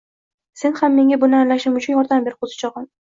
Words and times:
sen 0.61 0.75
ham 0.79 0.95
menga 0.99 1.19
buni 1.25 1.37
anglashim 1.41 1.77
uchun 1.81 1.97
yordam 1.99 2.27
ber, 2.29 2.39
qo'zichog'im. 2.43 2.89